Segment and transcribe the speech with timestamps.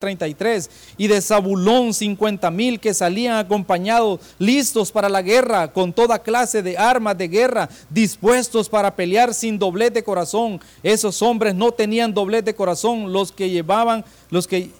[0.00, 6.22] 33 y de Zabulón 50 mil que salían acompañados, listos para la guerra, con toda
[6.22, 10.58] clase de armas de guerra, dispuestos para pelear sin doblez de corazón.
[10.82, 14.70] Esos hombres no tenían doblez de corazón, los que llevaban, los que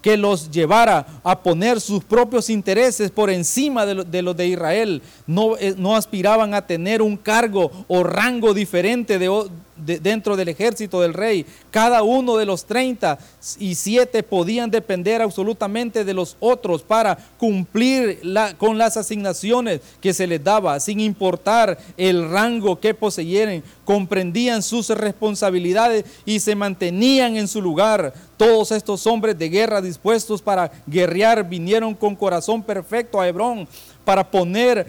[0.00, 5.02] que los llevara a poner sus propios intereses por encima de los de, Israel.
[5.26, 9.28] No, eh, no, aspiraban a tener un cargo o rango diferente de,
[9.76, 11.44] dentro del ejército del rey.
[11.70, 18.20] Cada uno de los 37 podían depender absolutamente de los otros para cumplir
[18.58, 23.62] con las asignaciones que se les daba, sin importar el rango que poseyeran.
[23.84, 28.12] Comprendían sus responsabilidades y se mantenían en su lugar.
[28.36, 33.68] Todos estos hombres de guerra dispuestos para guerrear vinieron con corazón perfecto a Hebrón
[34.04, 34.86] para poner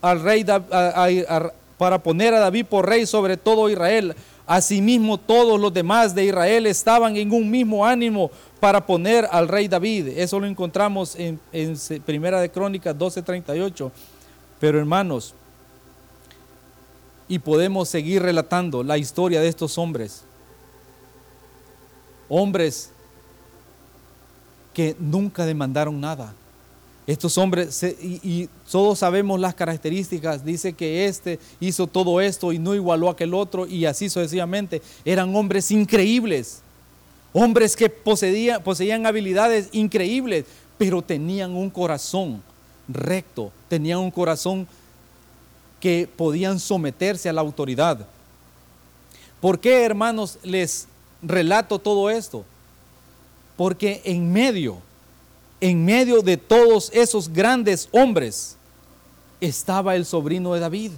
[0.00, 4.14] al rey a, para poner a David por rey sobre todo Israel.
[4.46, 9.68] Asimismo, todos los demás de Israel estaban en un mismo ánimo para poner al rey
[9.68, 10.08] David.
[10.08, 11.40] Eso lo encontramos en,
[12.04, 13.90] Primera de Crónicas 12:38.
[14.58, 15.34] Pero hermanos,
[17.28, 20.24] y podemos seguir relatando la historia de estos hombres.
[22.28, 22.90] Hombres
[24.74, 26.34] que nunca demandaron nada
[27.08, 32.74] estos hombres, y, todos sabemos las características, dice que este hizo todo esto y no
[32.74, 34.82] igualó a aquel otro y así sucesivamente.
[35.06, 36.60] Eran hombres increíbles,
[37.32, 40.44] hombres que poseían, poseían habilidades increíbles,
[40.76, 42.42] pero tenían un corazón
[42.86, 44.68] recto, tenían un corazón
[45.80, 48.06] que podían someterse a la autoridad.
[49.40, 50.86] ¿Por qué, hermanos, les
[51.22, 52.44] relato todo esto?
[53.56, 54.82] Porque en medio
[55.60, 58.56] en medio de todos esos grandes hombres
[59.40, 60.92] estaba el sobrino de David.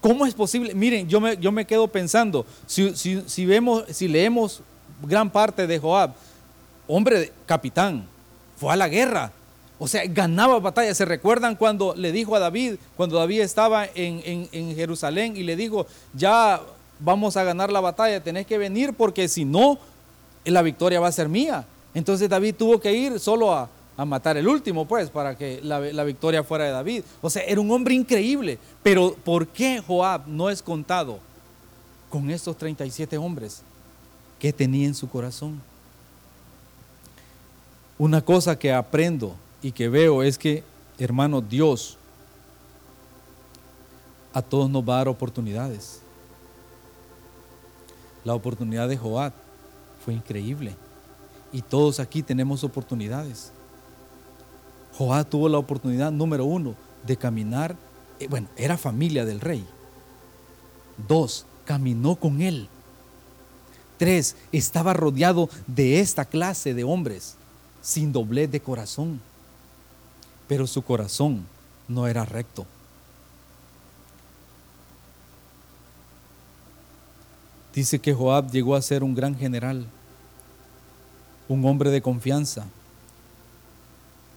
[0.00, 0.74] ¿Cómo es posible?
[0.74, 4.62] Miren, yo me, yo me quedo pensando, si, vemos, si leemos
[5.02, 6.12] gran parte de Joab,
[6.86, 8.06] hombre capitán,
[8.56, 9.32] fue a la guerra,
[9.78, 10.94] o sea, ganaba batalla.
[10.94, 15.56] ¿Se recuerdan cuando le dijo a David, cuando David estaba en, en, Jerusalén y le
[15.56, 16.60] dijo, ya
[16.98, 19.78] vamos a ganar la batalla, tenés que venir porque si no,
[20.44, 21.66] la victoria va a ser mía.
[21.96, 23.70] Entonces David tuvo que ir solo a,
[24.04, 27.02] matar el último, pues, para que la, victoria fuera de David.
[27.22, 28.58] O sea, era un hombre increíble.
[28.82, 31.20] Pero ¿por qué Joab no es contado
[32.10, 33.62] con estos 37 hombres
[34.38, 35.62] que tenía en su corazón?
[37.96, 40.64] Una cosa que aprendo y que veo es que,
[40.98, 41.96] hermano, Dios
[44.34, 46.02] a todos nos va a dar oportunidades.
[48.22, 49.32] La oportunidad de Joab
[50.04, 50.76] fue increíble.
[51.52, 53.52] Y todos aquí tenemos oportunidades.
[54.96, 56.74] Joab tuvo la oportunidad número uno
[57.06, 57.76] de caminar,
[58.18, 59.64] eh, bueno, era familia del rey.
[61.08, 62.68] Dos, caminó con él.
[63.98, 67.36] Tres, estaba rodeado de esta clase de hombres
[67.82, 69.20] sin doblez de corazón.
[70.48, 71.46] Pero su corazón
[71.88, 72.66] no era recto.
[77.74, 79.86] Dice que Joab llegó a ser un gran general
[81.48, 82.66] un hombre de confianza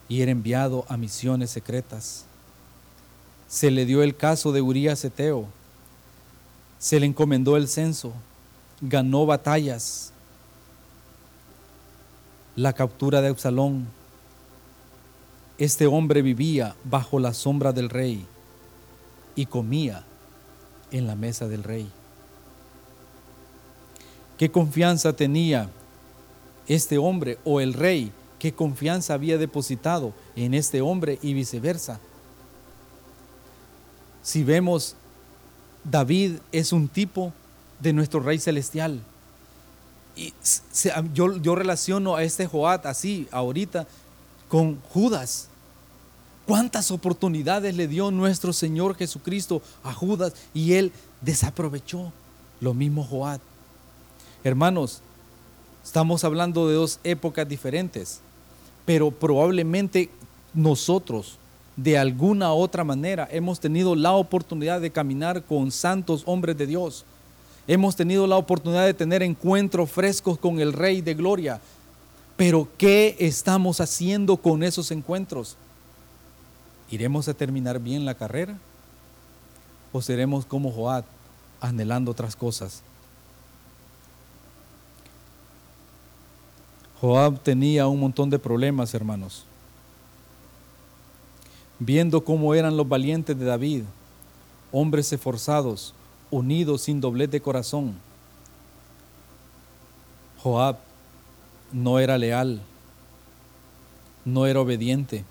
[0.08, 2.26] y era enviado a misiones secretas.
[3.48, 5.46] Se le dio el caso de Urías Eteo,
[6.78, 8.14] se le encomendó el censo,
[8.82, 10.12] ganó batallas,
[12.56, 13.88] la captura de Absalón.
[15.58, 18.26] Este hombre vivía bajo la sombra del rey
[19.36, 20.04] y comía
[20.92, 21.90] en la mesa del rey.
[24.38, 25.70] ¿Qué confianza tenía
[26.70, 32.00] este hombre o el rey, qué confianza había depositado en este hombre y viceversa.
[34.22, 34.96] Si vemos,
[35.84, 37.34] David es un tipo
[37.80, 39.02] de nuestro rey celestial.
[40.16, 40.34] Y
[41.14, 43.88] yo, yo relaciono a este Joat así, ahorita,
[44.48, 45.48] con Judas.
[46.46, 50.92] ¿Cuántas oportunidades le dio nuestro Señor Jesucristo a Judas y él
[51.22, 52.12] desaprovechó?
[52.60, 53.42] Lo mismo Joat.
[54.44, 55.02] Hermanos,
[55.90, 58.20] Estamos hablando de dos épocas diferentes,
[58.86, 60.12] pero probablemente
[60.54, 61.40] nosotros
[61.76, 67.06] de alguna otra manera hemos tenido la oportunidad de caminar con santos hombres de Dios.
[67.68, 71.60] Hemos tenido la oportunidad de tener encuentros frescos con el Rey de Gloria.
[72.38, 75.58] Pero ¿qué estamos haciendo con esos encuentros?
[76.92, 78.60] ¿Iremos a terminar bien la carrera?
[79.92, 81.04] ¿O seremos como Joad,
[81.60, 82.84] anhelando otras cosas?
[87.02, 89.46] Joab tenía un montón de problemas, hermanos.
[91.80, 93.84] Viendo cómo eran los valientes de David,
[94.72, 95.94] hombres esforzados,
[96.30, 97.96] unidos sin doblez de corazón,
[100.44, 100.78] Joab
[101.72, 102.62] no era leal,
[104.26, 105.24] no era obediente,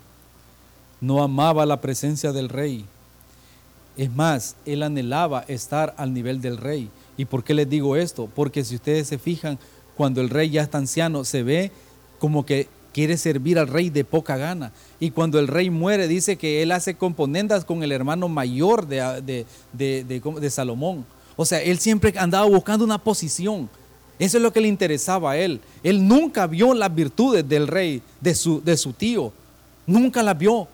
[1.01, 2.85] no amaba la presencia del rey.
[3.95, 6.89] Es más, él anhelaba estar al nivel del rey.
[7.17, 8.29] ¿Y por qué les digo esto?
[8.33, 9.59] Porque si ustedes se fijan,
[9.99, 11.73] cuando el rey ya está anciano, se ve
[12.19, 14.71] como que quiere servir al rey de poca gana.
[14.97, 19.45] Y cuando el rey muere, dice que él hace componendas con el hermano mayor de,
[19.73, 21.05] de, Salomón.
[21.35, 23.69] O sea, él siempre andaba buscando una posición.
[24.19, 25.59] Eso es lo que le interesaba a él.
[25.83, 29.33] Él nunca vio las virtudes del rey, de su, de su tío.
[29.85, 30.69] Nunca las vio.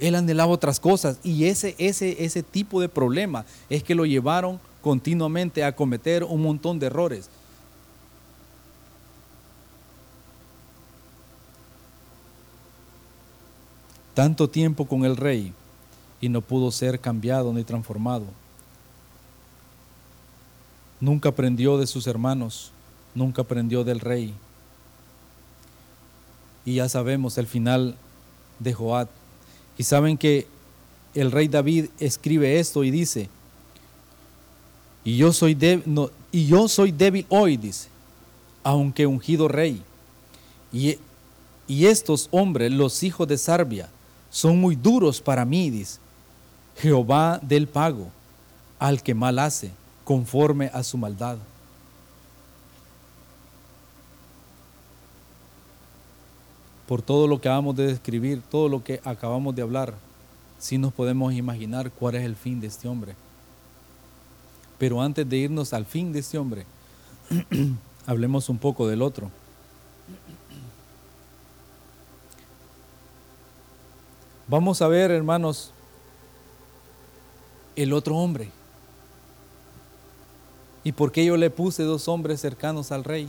[0.00, 1.20] Él anhelaba otras cosas.
[1.22, 6.42] Y ese, ese, ese tipo de problema es que lo llevaron continuamente a cometer un
[6.42, 7.30] montón de errores.
[14.18, 15.52] Tanto tiempo con el rey
[16.20, 18.24] y no pudo ser cambiado ni transformado.
[20.98, 22.72] Nunca aprendió de sus hermanos,
[23.14, 24.34] nunca aprendió del rey.
[26.64, 27.94] Y ya sabemos el final
[28.58, 29.06] de Joab.
[29.76, 30.48] Y saben que
[31.14, 33.28] el rey David escribe esto y dice,
[35.04, 37.88] y yo soy, débil, y yo soy débil hoy, dice,
[38.64, 39.80] aunque ungido rey.
[40.72, 40.98] Y,
[41.68, 43.88] y estos hombres, los hijos de Sarbia,
[44.30, 45.98] son muy duros para mí, dice.
[46.76, 48.08] Jehová del pago
[48.78, 49.72] al que mal hace,
[50.04, 51.38] conforme a su maldad.
[56.86, 59.94] Por todo lo que acabamos de describir, todo lo que acabamos de hablar,
[60.58, 63.14] si nos podemos imaginar cuál es el fin de este hombre.
[64.78, 66.64] Pero antes de irnos al fin de este hombre,
[68.06, 69.30] hablemos un poco del otro.
[74.48, 75.72] Vamos a ver, hermanos,
[77.76, 78.50] el otro hombre.
[80.82, 83.28] ¿Y por qué yo le puse dos hombres cercanos al rey?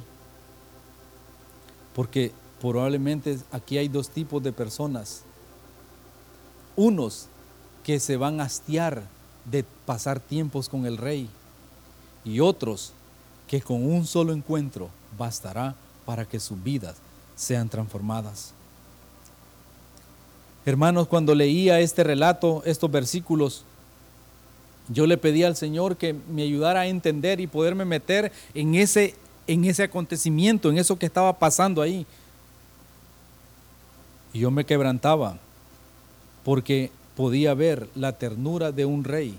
[1.94, 2.32] Porque
[2.62, 5.24] probablemente aquí hay dos tipos de personas.
[6.78, 7.28] Unos
[7.84, 9.04] que se van a hastiar
[9.44, 11.30] de pasar tiempos con el rey
[12.24, 12.94] y otros
[13.46, 15.76] que con un solo encuentro bastará
[16.06, 16.96] para que sus vidas
[17.36, 18.54] sean transformadas.
[20.66, 23.64] Hermanos, cuando leía este relato, estos versículos,
[24.90, 29.16] yo le pedí al Señor que me ayudara a entender y poderme meter en ese,
[29.48, 32.06] en ese acontecimiento, en eso que estaba pasando ahí.
[34.34, 35.38] Y yo me quebrantaba
[36.44, 39.38] porque podía ver la ternura de un rey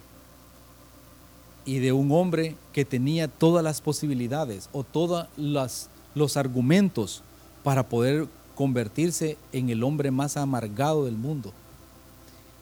[1.65, 7.23] y de un hombre que tenía todas las posibilidades o todos los argumentos
[7.63, 11.53] para poder convertirse en el hombre más amargado del mundo.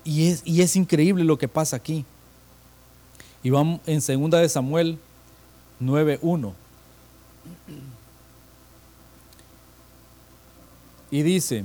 [0.04, 2.04] Y es, y es increíble lo que pasa aquí.
[3.42, 4.98] Y vamos en 2 de Samuel
[5.80, 6.52] 9.1.
[11.10, 11.64] Y dice,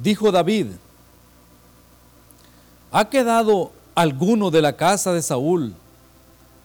[0.00, 0.66] dijo David,
[2.92, 5.74] ¿ha quedado alguno de la casa de Saúl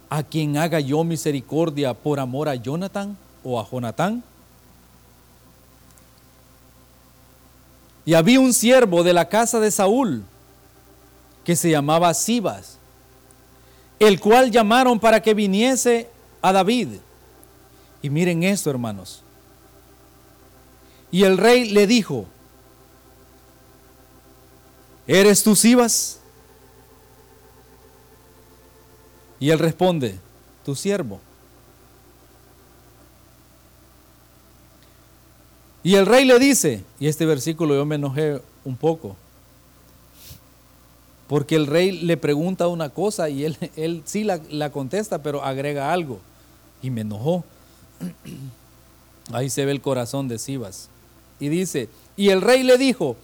[0.09, 4.23] a quien haga yo misericordia por amor a Jonathan o a Jonatán?
[8.05, 10.23] Y había un siervo de la casa de Saúl
[11.43, 12.77] que se llamaba Sibas,
[13.99, 16.09] el cual llamaron para que viniese
[16.41, 16.89] a David.
[18.01, 19.23] Y miren esto, hermanos.
[21.11, 22.25] Y el rey le dijo,
[25.07, 26.19] ¿eres tú Sibas?
[29.39, 30.19] Y él responde,
[30.63, 31.19] tu siervo.
[35.85, 39.15] Y el rey le dice, y este versículo yo me enojé un poco,
[41.27, 45.43] porque el rey le pregunta una cosa y él, él sí la, la contesta, pero
[45.43, 46.19] agrega algo.
[46.81, 47.43] Y me enojó.
[49.31, 50.89] Ahí se ve el corazón de Sibas.
[51.39, 51.87] Y dice,
[52.17, 53.15] y el rey le dijo,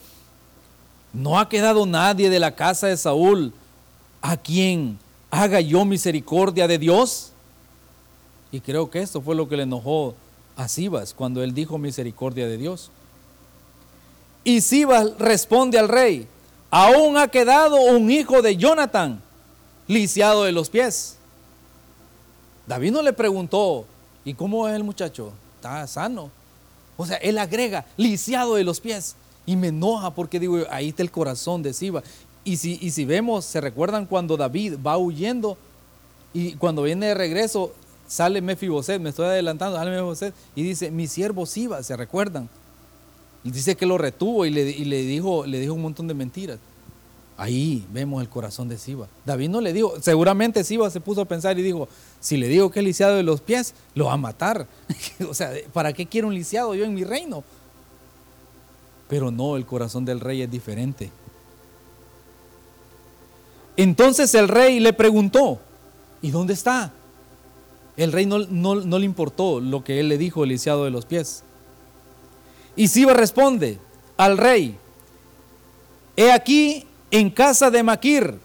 [1.13, 3.53] no ha quedado nadie de la casa de Saúl
[4.21, 4.99] a quien
[5.31, 7.31] haga yo misericordia de Dios.
[8.51, 10.13] Y creo que esto fue lo que le enojó
[10.61, 12.91] a Sibas cuando él dijo misericordia de Dios.
[14.43, 16.27] Y Sibas responde al rey,
[16.69, 19.21] aún ha quedado un hijo de Jonathan,
[19.87, 21.17] lisiado de los pies.
[22.67, 23.85] David no le preguntó,
[24.23, 25.33] ¿y cómo es el muchacho?
[25.55, 26.31] ¿Está sano?
[26.97, 29.15] O sea, él agrega, lisiado de los pies.
[29.45, 32.03] Y me enoja porque digo, ahí está el corazón de Sibas.
[32.43, 35.57] Y si, y si vemos, se recuerdan cuando David va huyendo
[36.33, 37.73] y cuando viene de regreso,
[38.11, 42.49] sale Mefiboset, me estoy adelantando, sale Mefiboset y dice, mi siervo Siba, ¿se recuerdan?
[43.41, 46.59] Dice que lo retuvo y le, dijo, le dijo un montón de mentiras.
[47.37, 49.07] Ahí vemos el corazón de Siba.
[49.25, 51.87] David no le dijo, seguramente Siba se puso a pensar y dijo,
[52.19, 54.67] si le digo que es lisiado de los pies, lo va a matar.
[55.29, 57.45] o sea, ¿para qué quiero un lisiado yo en mi reino?
[59.07, 61.09] Pero no, el corazón del rey es diferente.
[63.77, 65.59] Entonces el rey le preguntó,
[66.21, 66.91] ¿y dónde está?
[67.97, 71.05] El rey no, no le importó lo que él le dijo, el lisiado de los
[71.05, 71.43] pies.
[72.75, 73.79] Y Siba responde
[74.17, 74.77] al rey,
[76.15, 78.35] he aquí en casa de Maquir,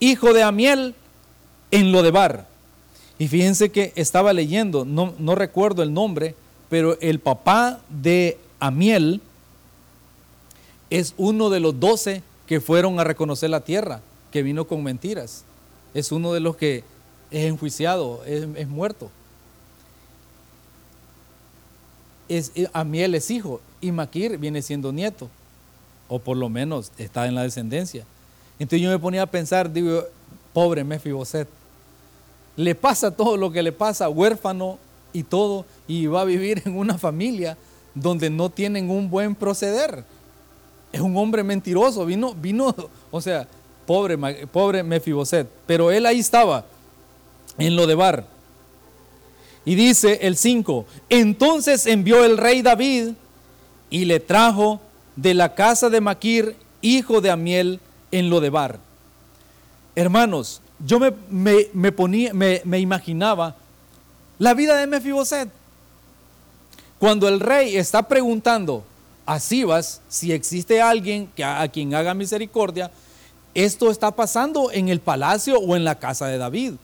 [0.00, 0.94] hijo de Amiel,
[1.70, 2.48] en Lodebar.
[3.18, 6.34] Y fíjense que estaba leyendo, no, no recuerdo el nombre,
[6.68, 9.20] pero el papá de Amiel
[10.90, 15.44] es uno de los doce que fueron a reconocer la tierra, que vino con mentiras.
[15.94, 16.84] Es uno de los que
[17.30, 19.10] es enjuiciado, es, muerto.
[22.28, 25.28] Es, Amiel es hijo y Maquir viene siendo nieto,
[26.08, 28.04] o por lo menos está en la descendencia.
[28.58, 30.04] Entonces yo me ponía a pensar, digo,
[30.52, 31.48] pobre Mefiboset,
[32.56, 34.78] le pasa todo lo que le pasa, huérfano
[35.12, 37.56] y todo, y va a vivir en una familia
[37.94, 40.04] donde no tienen un buen proceder.
[40.92, 42.74] Es un hombre mentiroso, vino, vino,
[43.10, 43.46] o sea,
[43.86, 44.16] pobre,
[44.46, 46.64] pobre Mefiboset, pero él ahí estaba,
[47.58, 48.26] en lo de Bar.
[49.64, 53.10] Y dice el 5, entonces envió el rey David
[53.90, 54.80] y le trajo
[55.16, 57.80] de la casa de Maquir, hijo de Amiel,
[58.12, 58.78] en lo de Bar.
[59.94, 63.56] Hermanos, yo me, ponía, me, imaginaba
[64.38, 65.48] la vida de Mefiboset.
[66.98, 68.84] Cuando el rey está preguntando
[69.24, 72.90] a Sibas si existe alguien que, a quien haga misericordia,
[73.54, 76.74] esto está pasando en el palacio o en la casa de David.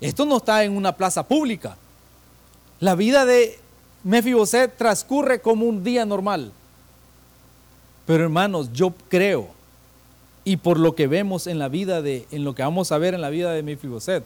[0.00, 1.76] Esto no está en una plaza pública.
[2.80, 3.58] La vida de
[4.04, 6.52] Mefiboset transcurre como un día normal.
[8.06, 9.48] Pero hermanos, yo creo
[10.44, 13.14] y por lo que vemos en la vida de, en lo que vamos a ver
[13.14, 14.22] en la vida de Mefiboset,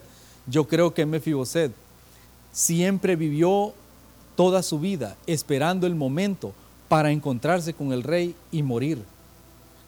[0.46, 1.72] yo creo que Mefiboset
[2.52, 3.72] siempre vivió
[4.36, 6.52] toda su vida esperando el momento
[6.88, 8.98] para encontrarse con el rey y morir.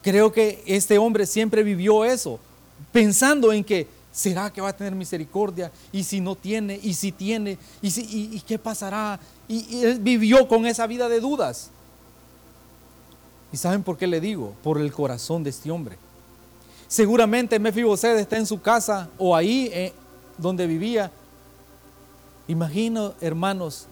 [0.03, 2.41] Creo que este hombre siempre vivió eso,
[2.93, 7.11] pensando en que será que va a tener misericordia y si no tiene y si
[7.11, 9.19] tiene y, si, qué pasará.
[9.49, 11.71] y él vivió con esa vida de dudas.
[13.53, 14.55] ¿Y saben por qué le digo?
[14.63, 15.97] Por el corazón de este hombre.
[16.89, 19.93] Seguramente Mefiboset está en su casa o ahí eh,
[20.39, 21.11] donde vivía.
[22.49, 23.87] Imagino, hermanos,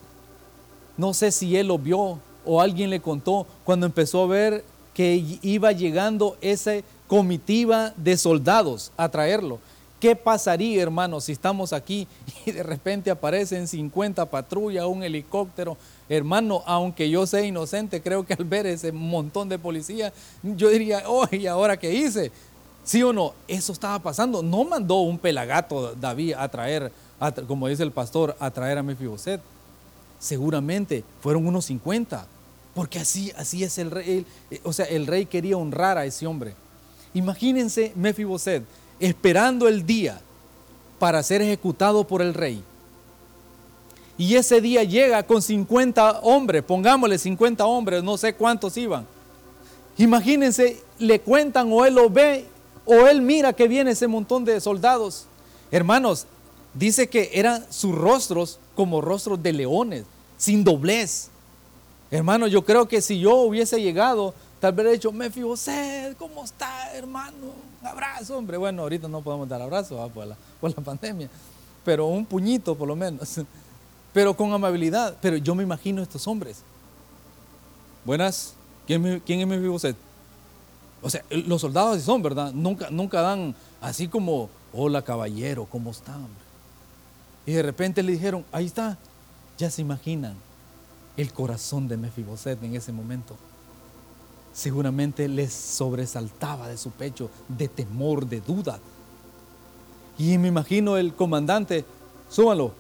[0.97, 5.39] no sé si él lo vio o alguien le contó cuando empezó a ver que
[5.43, 6.73] iba llegando esa
[7.07, 9.61] comitiva de soldados a traerlo.
[10.00, 12.09] ¿Qué pasaría, hermanos, si estamos aquí
[12.47, 15.76] y de repente aparecen 50 patrullas, un helicóptero?
[16.09, 21.04] Hermano, aunque yo sea inocente, creo que al ver ese montón de policías, yo diría,
[21.07, 22.33] oh, ¿y ahora qué hice?
[22.83, 23.35] ¿Sí o no?
[23.47, 24.42] Eso estaba pasando.
[24.42, 26.90] No mandó un pelagato David a traer,
[27.47, 29.42] como dice el pastor, a traer a Mefiboset.
[30.19, 32.26] Seguramente fueron unos 50.
[32.75, 34.25] Porque así, así es el rey.
[34.62, 36.54] o sea, el rey quería honrar a ese hombre.
[37.12, 38.64] Imagínense Mefiboset
[39.00, 40.21] esperando el día
[40.99, 42.62] para ser ejecutado por el rey.
[44.19, 49.07] Y ese día llega con 50 hombres, pongámosle 50 hombres, no sé cuántos iban.
[49.97, 52.45] Imagínense, le cuentan o él lo ve
[52.85, 55.26] o él mira que viene ese montón de soldados.
[55.71, 56.26] Hermanos,
[56.75, 60.04] dice que eran sus rostros como rostros de leones,
[60.37, 61.30] sin doblez.
[62.11, 66.95] Hermano, yo creo que si yo hubiese llegado, tal vez he dicho, Mefiboset, ¿cómo está,
[66.95, 67.55] hermano?
[67.81, 68.57] Un abrazo, hombre.
[68.57, 71.29] Bueno, ahorita no podemos dar abrazos por, la, por la pandemia,
[71.85, 73.40] pero un puñito por lo menos.
[74.12, 75.17] Pero con amabilidad.
[75.21, 76.62] Pero yo me imagino estos hombres.
[78.05, 78.55] Buenas,
[78.87, 79.97] ¿quién, es Mefiboset?
[81.00, 82.52] O sea, los soldados así son, ¿verdad?
[82.52, 86.17] Nunca, nunca dan así como, hola caballero, ¿cómo está?
[87.47, 88.99] Y de repente le dijeron, ahí está.
[89.59, 90.35] Ya se imaginan
[91.17, 93.37] el corazón de Mefiboset en ese momento.
[94.61, 98.79] Seguramente les sobresaltaba de su pecho de temor, de duda.
[100.19, 101.87] Y me imagino el comandante,
[102.29, 102.75] súbalo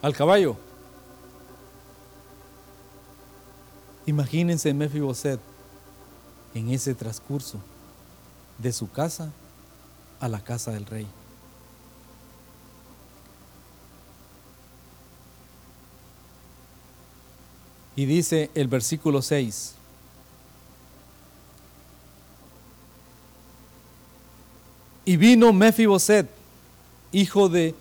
[0.00, 0.54] al caballo.
[4.06, 5.40] Imagínense Mefiboset
[6.54, 7.58] en ese transcurso
[8.58, 9.32] de su casa
[10.20, 11.08] a la casa del rey.
[17.96, 19.81] Y dice el versículo 6,
[25.04, 26.28] y vino Mefiboset,
[27.10, 27.74] hijo de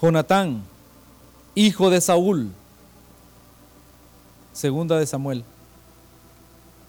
[0.00, 0.62] Jonatán,
[1.54, 2.50] hijo de Saúl,
[4.52, 5.44] segunda de Samuel,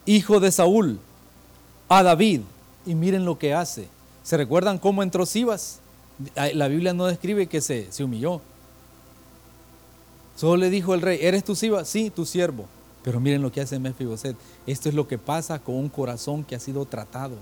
[0.06, 0.98] hijo de Saúl,
[1.88, 2.42] a David
[2.86, 3.88] y miren lo que hace.
[4.22, 5.80] ¿Se recuerdan cómo entró Sibas?
[6.34, 8.40] La Biblia no describe que se, se humilló.
[10.36, 11.88] Solo le dijo el rey, ¿eres tu Sibas?
[11.88, 12.66] Sí, tu siervo.
[13.02, 14.36] Pero miren lo que hace Mefiboset.
[14.66, 17.36] Esto es lo que pasa con un corazón que ha sido tratado,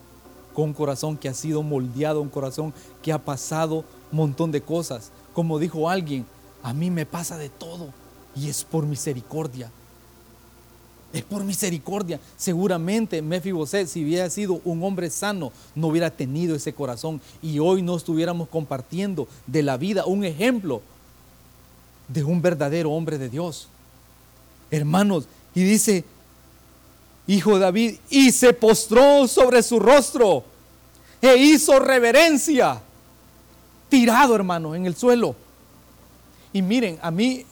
[0.59, 4.61] con un corazón que ha sido moldeado, un corazón que ha pasado un montón de
[4.61, 5.13] cosas.
[5.33, 6.27] Como dijo alguien,
[6.65, 7.91] a mí me pasa de todo
[8.35, 9.71] y es por misericordia.
[11.13, 12.19] Es por misericordia.
[12.37, 17.81] Seguramente Mefiboset, si hubiera sido un hombre sano, no hubiera tenido ese corazón y hoy
[17.81, 20.83] no estuviéramos compartiendo de la vida un ejemplo
[22.09, 23.69] de un verdadero hombre de Dios.
[24.73, 26.05] Hermanos, y dice,
[27.29, 30.43] hijo David, y se postró sobre su rostro
[31.21, 32.81] e hizo reverencia,
[33.89, 35.37] tirado, hermano, en el suelo.
[36.53, 37.45] Y miren, a mí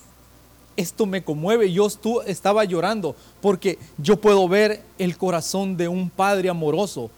[0.76, 1.70] esto me conmueve.
[1.70, 1.88] Yo
[2.26, 7.10] estaba llorando porque yo puedo ver el corazón de un padre amoroso.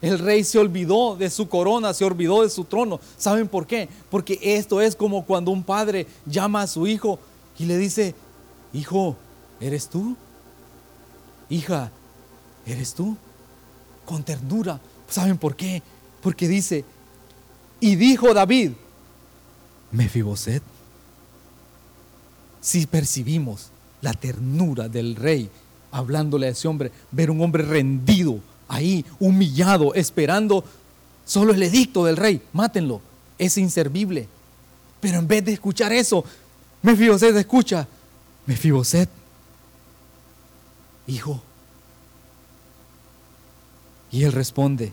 [0.00, 2.98] El rey se olvidó de su corona, se olvidó de su trono.
[3.16, 3.88] ¿Saben por qué?
[4.10, 7.20] Porque esto es como cuando un padre llama a su hijo
[7.58, 8.16] y le dice,
[8.72, 9.14] hijo,
[9.60, 10.16] ¿eres tú?
[11.50, 11.90] Hija,
[12.66, 13.16] ¿eres tú?
[14.04, 14.80] Con ternura.
[15.08, 15.82] ¿Saben por qué?
[16.22, 16.84] Porque dice,
[17.80, 18.72] y dijo David,
[19.90, 20.62] Mefiboset,
[22.60, 23.70] si percibimos
[24.00, 25.50] la ternura del rey
[25.90, 30.64] hablándole a ese hombre, ver un hombre rendido ahí, humillado, esperando
[31.24, 33.00] solo el edicto del rey, mátenlo,
[33.38, 34.26] es inservible.
[35.00, 36.24] Pero en vez de escuchar eso,
[36.80, 37.86] Mefiboset escucha,
[38.46, 39.08] Mefiboset,
[41.12, 41.42] hijo.
[44.10, 44.92] Y él responde,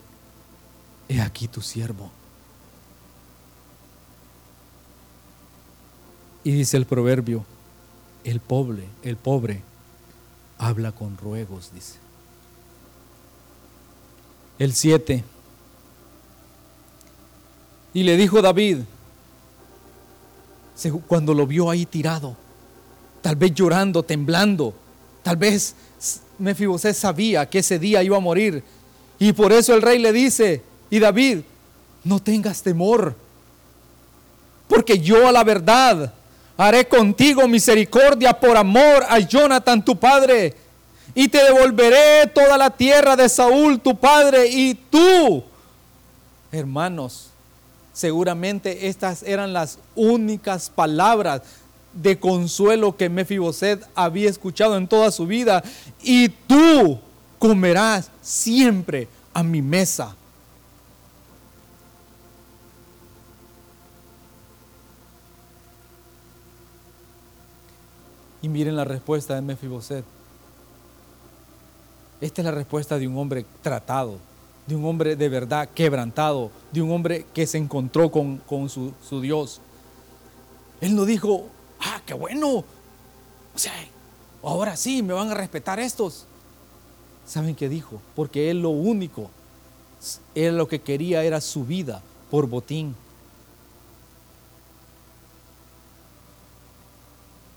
[1.08, 2.12] he aquí tu siervo.
[6.44, 7.46] Y dice el proverbio,
[8.24, 9.62] el pobre, el pobre
[10.58, 12.00] habla con ruegos, dice.
[14.58, 15.24] El 7.
[17.94, 18.80] Y le dijo David,
[21.08, 22.38] cuando lo vio ahí tirado,
[23.22, 24.74] tal vez llorando, temblando,
[25.24, 25.76] tal vez
[26.40, 28.64] Mefiboset sabía que ese día iba a morir.
[29.20, 31.40] Y por eso el rey le dice, y David,
[32.04, 33.16] no tengas temor,
[34.68, 36.14] porque yo a la verdad
[36.56, 40.56] haré contigo misericordia por amor a Jonathan tu padre,
[41.16, 45.44] y te devolveré toda la tierra de Saúl tu padre, y tú,
[46.52, 47.30] hermanos,
[47.94, 51.42] seguramente estas eran las únicas palabras
[51.94, 55.64] de consuelo que Mefiboset había escuchado en toda su vida,
[56.02, 57.00] y tú
[57.38, 60.16] comerás siempre a mi mesa.
[68.42, 70.06] Y miren la respuesta de Mefiboset.
[72.22, 74.18] Esta es la respuesta de un hombre tratado,
[74.68, 79.22] de un hombre de verdad quebrantado, de un hombre que se encontró con, su, su,
[79.22, 79.62] Dios.
[80.82, 81.48] Él no dijo,
[81.80, 82.66] ah, qué bueno, o
[83.56, 83.74] sea,
[84.44, 86.26] ahora sí, me van a respetar estos.
[87.26, 88.02] ¿Saben qué dijo?
[88.16, 89.30] Porque él lo único,
[90.34, 92.96] él lo que quería era su vida por botín.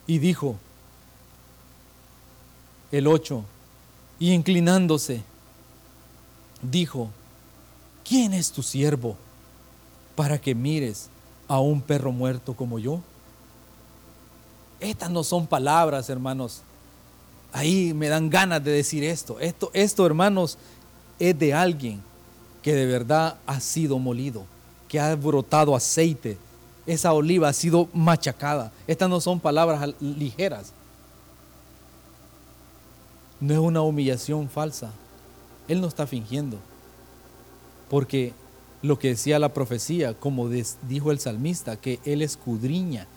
[0.07, 0.57] Y dijo,
[2.91, 3.45] el 8,
[4.19, 5.23] y inclinándose,
[6.61, 7.11] dijo,
[8.05, 9.17] ¿quién es tu siervo
[10.15, 11.09] para que mires
[11.49, 13.01] a un perro muerto como yo?
[14.83, 16.63] Estas no son palabras, hermanos.
[17.53, 19.39] Ahí me dan ganas de decir esto.
[19.41, 20.59] Esto, esto, hermanos,
[21.19, 22.03] es de alguien
[22.63, 24.45] que de verdad ha sido molido,
[24.89, 26.37] que ha brotado aceite.
[26.87, 28.73] Esa oliva ha sido machacada.
[28.87, 30.73] Estas no son palabras ligeras
[33.43, 34.93] no es una humillación falsa.
[35.67, 36.59] Él no está fingiendo.
[37.91, 38.33] Porque
[38.83, 43.09] lo que decía la profecía, como dijo el salmista, que él escudriña.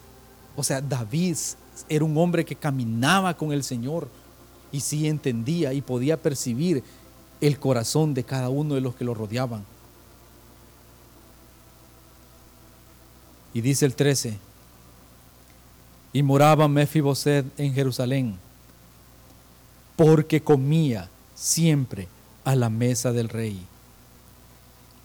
[0.56, 1.38] O sea, David
[1.90, 4.08] era un hombre que caminaba con el Señor
[4.72, 6.84] y sí entendía y podía percibir
[7.42, 9.64] el corazón de cada uno de los que lo rodeaban.
[13.54, 14.38] Y dice el 13,
[16.12, 18.38] y moraba Mefiboset en Jerusalén
[19.96, 22.08] porque comía siempre
[22.44, 23.66] a la mesa del rey.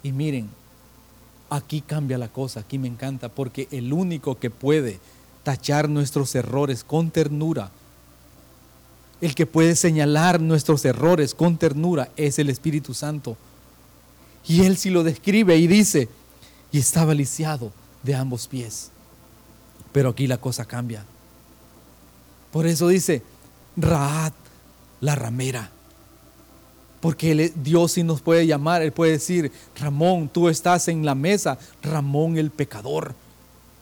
[0.02, 0.48] Y miren,
[1.48, 4.98] aquí cambia la cosa, aquí me encanta, porque el único que puede
[5.50, 7.72] tachar nuestros errores con ternura,
[9.20, 13.36] el que puede señalar nuestros errores con ternura es el Espíritu Santo.
[14.46, 16.08] Y él sí lo describe y dice,
[16.70, 17.72] y estaba lisiado
[18.04, 18.92] de ambos pies.
[19.90, 21.04] Pero aquí la cosa cambia.
[22.52, 23.24] Por eso dice,
[23.76, 24.34] Raat
[25.00, 25.68] la ramera.
[27.00, 31.58] Porque Dios sí nos puede llamar, Él puede decir, Ramón, tú estás en la mesa,
[31.82, 33.16] Ramón el pecador.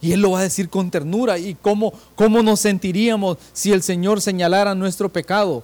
[0.00, 1.38] Y Él lo va a decir con ternura.
[1.38, 5.62] ¿Y cómo, cómo nos sentiríamos si el Señor señalara nuestro pecado?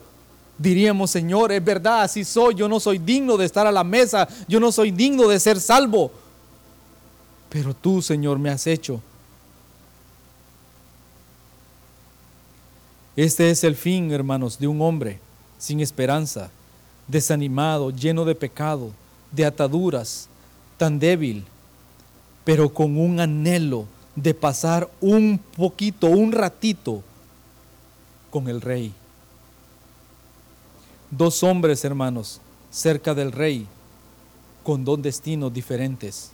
[0.58, 4.28] Diríamos, Señor, es verdad, así soy, yo no soy digno de estar a la mesa,
[4.46, 6.12] yo no soy digno de ser salvo.
[7.48, 9.00] Pero tú, Señor, me has hecho.
[13.16, 15.20] Este es el fin, hermanos, de un hombre
[15.58, 16.50] sin esperanza,
[17.06, 18.90] desanimado, lleno de pecado,
[19.30, 20.28] de ataduras,
[20.76, 21.44] tan débil,
[22.44, 27.02] pero con un anhelo de pasar un poquito, un ratito
[28.30, 28.92] con el rey.
[31.10, 33.66] Dos hombres, hermanos, cerca del rey,
[34.62, 36.30] con dos destinos diferentes.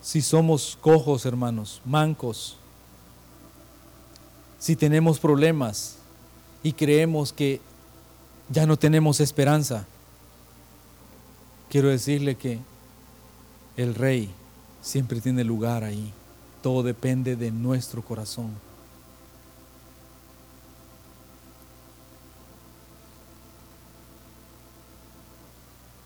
[0.00, 2.56] Si somos cojos, hermanos, mancos,
[4.58, 5.96] si tenemos problemas
[6.62, 7.60] y creemos que
[8.48, 9.86] ya no tenemos esperanza,
[11.72, 12.58] quiero decirle que
[13.78, 14.30] el rey
[14.82, 16.12] siempre tiene lugar ahí.
[16.62, 18.50] Todo depende de nuestro corazón.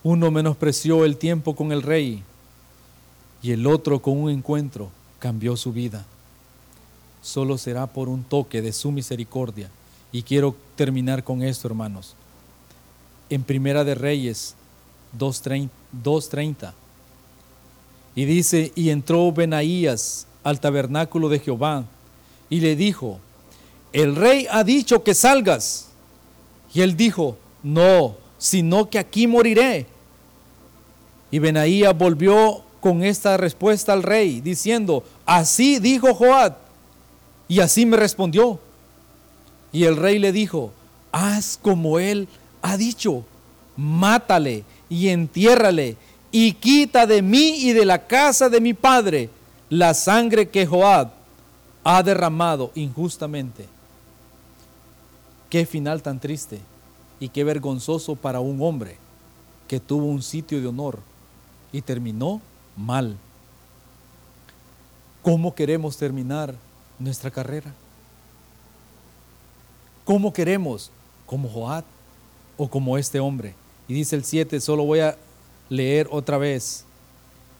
[0.04, 2.22] Uno menospreció el tiempo con el rey
[3.42, 6.06] y el otro con un encuentro cambió su vida
[7.26, 9.68] solo será por un toque de su misericordia.
[10.12, 12.14] Y quiero terminar con esto, hermanos.
[13.28, 14.54] En Primera de Reyes
[15.18, 16.72] 2.30.
[18.14, 21.84] Y dice, y entró Benaías al tabernáculo de Jehová
[22.48, 23.18] y le dijo,
[23.92, 25.88] el rey ha dicho que salgas.
[26.72, 29.86] Y él dijo, no, sino que aquí moriré.
[31.30, 36.56] Y Benaías volvió con esta respuesta al rey, diciendo, así dijo Joab,
[37.48, 38.60] y así me respondió.
[39.72, 40.72] Y el rey le dijo,
[41.12, 42.28] haz como él
[42.62, 43.24] ha dicho,
[43.76, 45.96] mátale y entiérrale
[46.30, 49.30] y quita de mí y de la casa de mi padre
[49.70, 51.10] la sangre que Joab
[51.84, 53.66] ha derramado injustamente.
[55.48, 56.60] Qué final tan triste
[57.20, 58.98] y qué vergonzoso para un hombre
[59.68, 60.98] que tuvo un sitio de honor
[61.72, 62.40] y terminó
[62.76, 63.16] mal.
[65.22, 66.54] ¿Cómo queremos terminar
[66.98, 67.72] nuestra carrera?
[70.04, 70.90] ¿Cómo queremos?
[71.24, 71.84] ¿Como Joab
[72.56, 73.54] o como este hombre?
[73.88, 75.16] Y dice el 7, solo voy a
[75.68, 76.84] leer otra vez.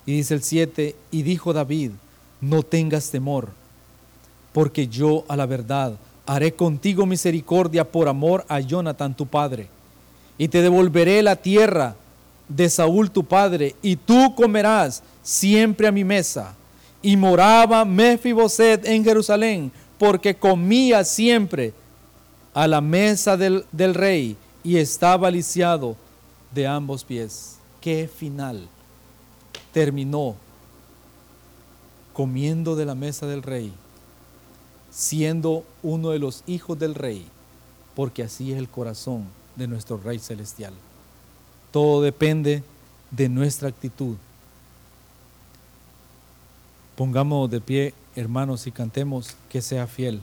[0.04, 1.92] Y dice el 7, y dijo David,
[2.40, 3.48] no tengas temor,
[4.52, 5.94] porque yo a la verdad
[6.26, 9.68] haré contigo misericordia por amor a Jonathan tu padre,
[10.38, 11.96] y te devolveré la tierra
[12.48, 16.54] de Saúl tu padre, y tú comerás siempre a mi mesa
[17.02, 21.72] y moraba Mefiboset en Jerusalén, porque comía siempre
[22.52, 25.96] a la mesa del, del rey y estaba lisiado
[26.56, 27.58] de ambos pies.
[27.80, 28.68] ¿Qué final?
[29.72, 30.34] Terminó
[32.12, 33.72] comiendo de la mesa del rey,
[34.90, 37.24] siendo uno de los hijos del rey,
[37.94, 40.74] porque así es el corazón de nuestro Rey Celestial.
[41.70, 42.64] Todo depende
[43.12, 44.16] de nuestra actitud
[46.96, 50.22] Pongamos de pie, hermanos, y cantemos que sea fiel.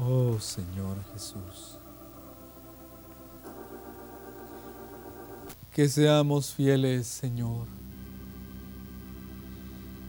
[0.00, 1.78] Oh Señor Jesús.
[5.78, 7.68] que seamos fieles, Señor.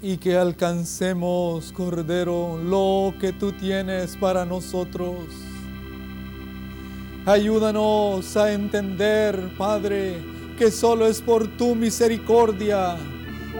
[0.01, 5.27] Y que alcancemos, Cordero, lo que tú tienes para nosotros.
[7.27, 10.17] Ayúdanos a entender, Padre,
[10.57, 12.97] que solo es por tu misericordia,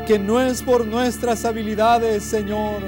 [0.07, 2.81] que no es por nuestras habilidades, Señor,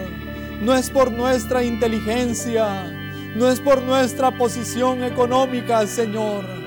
[0.63, 3.00] no es por nuestra inteligencia,
[3.35, 6.61] no es por nuestra posición económica, Señor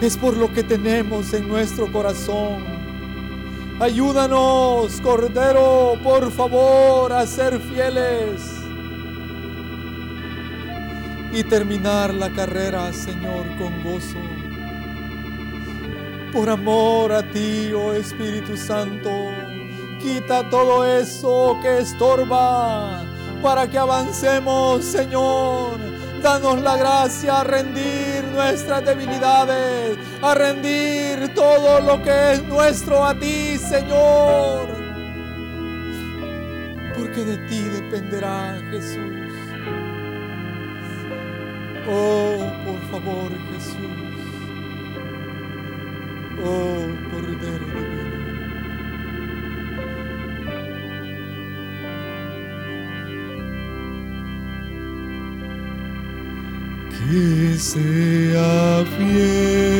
[0.00, 2.64] es por lo que tenemos en nuestro corazón.
[3.80, 8.40] Ayúdanos, Cordero, por favor, a ser fieles
[11.32, 14.18] y terminar la carrera, Señor, con gozo.
[16.32, 19.10] Por amor a ti, oh Espíritu Santo,
[20.00, 23.04] quita todo eso que estorba
[23.42, 25.78] para que avancemos, Señor.
[26.22, 33.14] Danos la gracia a rendir nuestras debilidades, a rendir todo lo que es nuestro a
[33.14, 34.78] ti, Señor.
[36.98, 39.32] porque de ti dependerá Jesús.
[41.88, 44.18] Oh, por favor, Jesús.
[46.44, 47.97] Oh, Cordero.
[57.08, 59.77] Que sea fiel,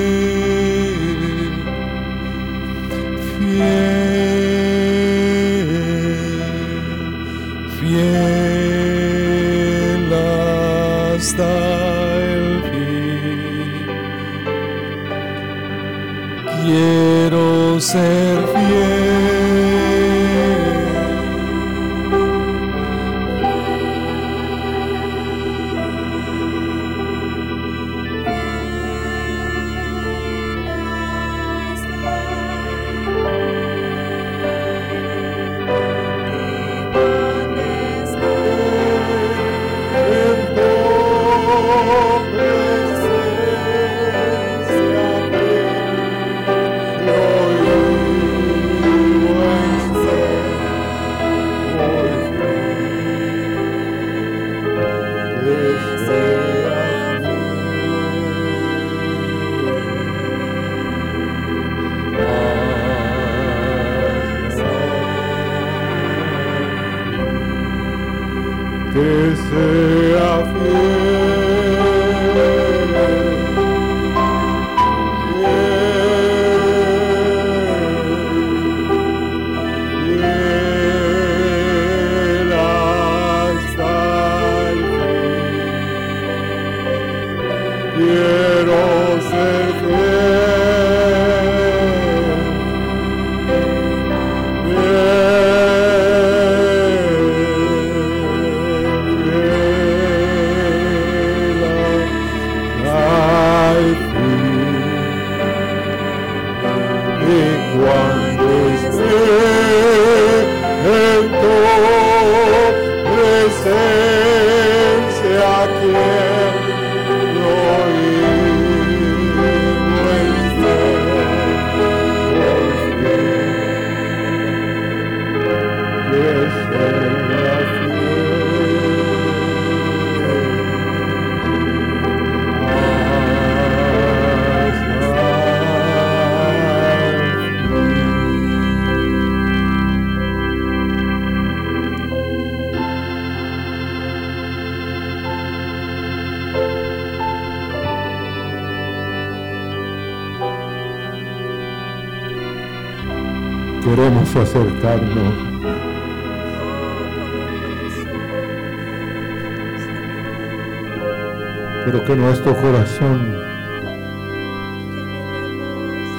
[161.85, 163.35] pero que nuestro corazón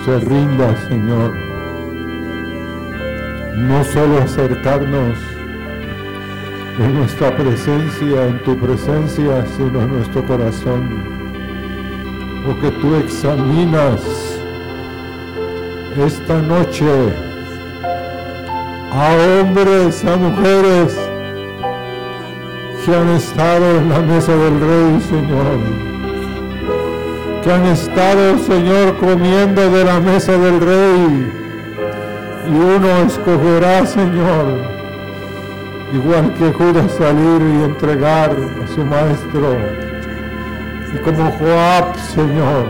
[0.05, 1.35] se rinda, Señor.
[3.55, 5.17] No solo acercarnos
[6.79, 10.89] en nuestra presencia, en tu presencia, sino en nuestro corazón.
[12.47, 14.01] Porque tú examinas
[15.97, 17.28] esta noche
[18.91, 20.97] a hombres, a mujeres,
[22.85, 25.59] que han estado en la mesa del Rey, Señor.
[27.43, 31.33] Que han estado, Señor, comiendo de la mesa del Rey.
[32.47, 34.59] Y uno escogerá, Señor,
[35.93, 39.55] igual que Judas salir y entregar a su maestro.
[40.93, 42.65] Y como Joab, Señor,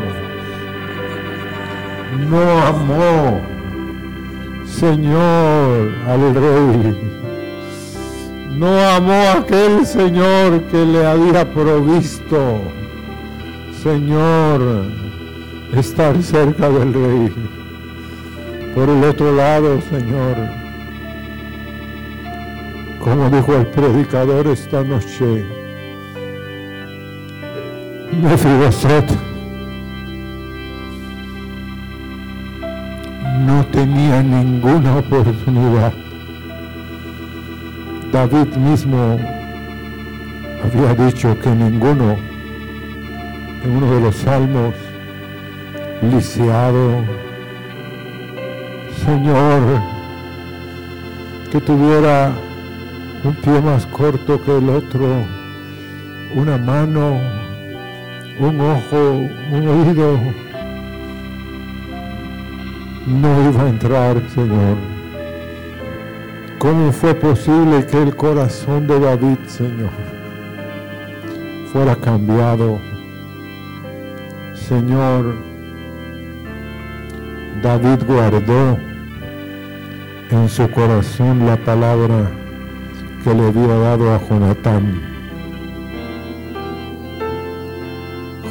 [2.29, 3.58] no amó,
[4.79, 6.95] Señor, al Rey
[8.55, 12.61] no amó aquel Señor que le había provisto,
[13.83, 14.85] Señor,
[15.75, 17.33] estar cerca del Rey.
[18.73, 20.37] Por el otro lado, Señor,
[23.03, 25.45] como dijo el predicador esta noche,
[28.13, 29.28] Mefiboset
[34.23, 35.93] ninguna oportunidad.
[38.11, 39.17] David mismo
[40.63, 42.15] había dicho que ninguno
[43.63, 44.73] en uno de los salmos
[46.01, 47.03] lisiado,
[49.05, 49.81] Señor,
[51.51, 52.31] que tuviera
[53.23, 55.25] un pie más corto que el otro,
[56.35, 57.19] una mano,
[58.39, 60.19] un ojo, un oído,
[63.09, 64.77] no iba a entrar, Señor.
[66.59, 69.89] ¿Cómo fue posible que el corazón de David, Señor,
[71.71, 72.79] fuera cambiado?
[74.53, 75.35] Señor,
[77.63, 78.77] David guardó
[80.29, 82.29] en su corazón la palabra
[83.23, 85.01] que le había dado a Jonatán.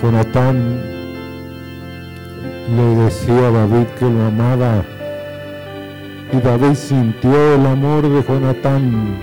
[0.02, 0.97] Jonatán
[2.76, 4.84] le decía a David que lo amaba
[6.32, 9.16] y David sintió el amor de Jonatán.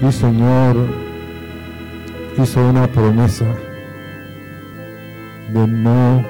[0.00, 0.76] Y Señor
[2.40, 3.46] hizo una promesa
[5.52, 6.24] de no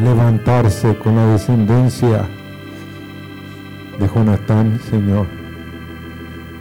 [0.00, 2.28] levantarse con la descendencia
[4.00, 5.26] de Jonatán, Señor.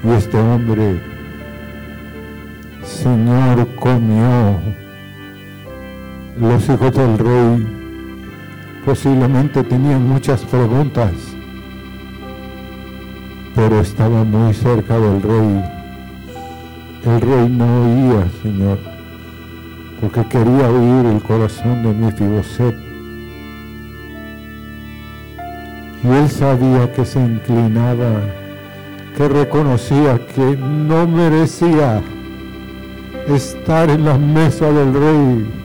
[0.03, 0.99] Y este hombre,
[2.83, 4.59] Señor, comió
[6.41, 7.67] los hijos del rey
[8.83, 11.11] posiblemente tenían muchas preguntas,
[13.53, 15.63] pero estaba muy cerca del rey.
[17.05, 18.79] El rey no oía, Señor,
[19.99, 22.75] porque quería oír el corazón de Mefiboset.
[26.03, 28.19] Y él sabía que se inclinaba,
[29.15, 32.01] que reconocía que no merecía
[33.27, 35.60] estar en la mesa del rey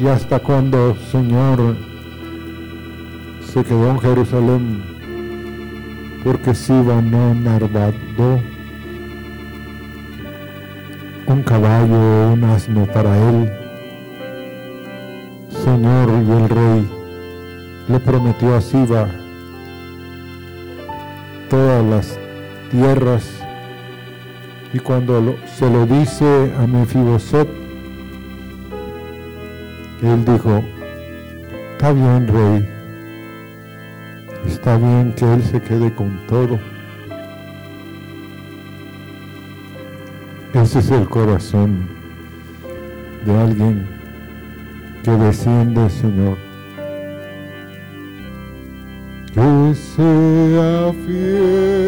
[0.00, 1.76] y hasta cuando Señor
[3.44, 4.82] se quedó en Jerusalén,
[6.24, 8.40] porque Siba no narvado
[11.26, 13.52] un caballo o un asno para él.
[15.50, 16.88] Señor y el rey
[17.88, 19.06] le prometió a Siba
[21.50, 22.18] todas las
[22.70, 23.28] tierras
[24.72, 27.59] y cuando se lo dice a Mefiboset
[30.06, 30.62] él dijo,
[31.72, 32.68] está bien, rey,
[34.46, 36.58] está bien que él se quede con todo.
[40.54, 41.88] Ese es el corazón
[43.24, 43.86] de alguien
[45.04, 46.36] que desciende, Señor.
[49.32, 51.79] Que sea fiel,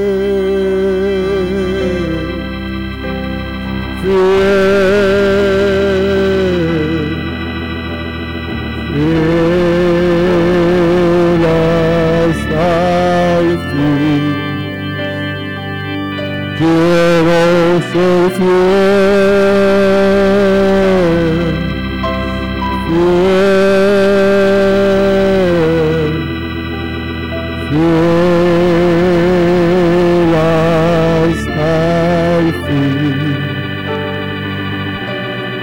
[30.29, 33.13] ela está em fim.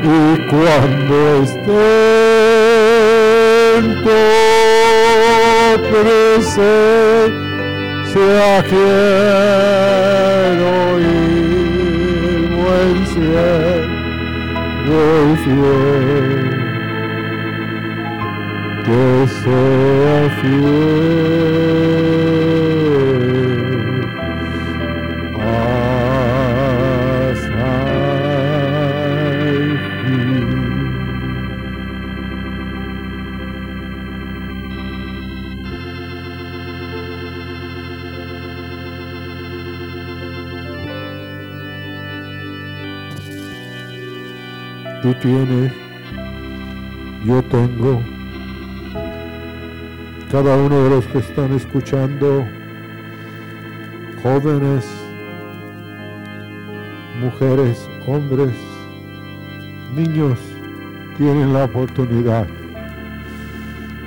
[0.03, 0.13] E
[0.49, 1.88] quando estou
[50.41, 52.45] Cada uno de los que están escuchando,
[54.23, 54.85] jóvenes,
[57.19, 58.53] mujeres, hombres,
[59.93, 60.39] niños,
[61.17, 62.47] tienen la oportunidad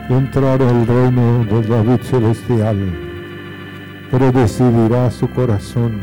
[0.09, 2.79] de entrar al reino del David celestial,
[4.11, 6.01] pero decidirá su corazón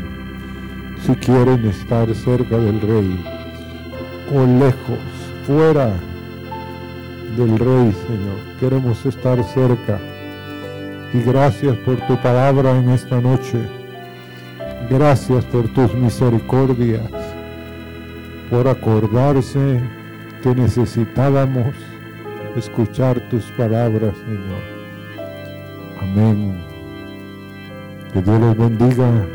[1.04, 3.24] si quieren estar cerca del rey
[4.32, 5.00] o lejos,
[5.44, 5.92] fuera
[7.36, 8.38] del Rey, Señor.
[8.60, 10.00] Queremos estar cerca.
[11.12, 13.58] Y gracias por tu palabra en esta noche.
[14.88, 17.02] Gracias por tus misericordias,
[18.48, 19.80] por acordarse
[20.42, 21.74] que necesitábamos
[22.56, 24.62] escuchar tus palabras, Señor.
[26.00, 26.64] Amén.
[28.12, 29.26] Que Dios los bendiga.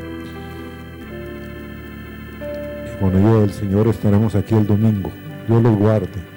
[3.00, 5.12] Con ayuda del Señor estaremos aquí el domingo.
[5.48, 6.35] Dios los guarde.